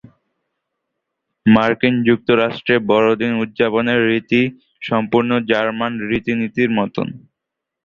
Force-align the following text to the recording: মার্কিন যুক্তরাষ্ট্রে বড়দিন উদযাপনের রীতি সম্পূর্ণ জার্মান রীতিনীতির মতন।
মার্কিন 1.45 1.95
যুক্তরাষ্ট্রে 2.07 2.75
বড়দিন 2.89 3.31
উদযাপনের 3.43 3.99
রীতি 4.09 4.41
সম্পূর্ণ 4.81 5.31
জার্মান 5.49 5.93
রীতিনীতির 6.09 6.69
মতন। 6.77 7.07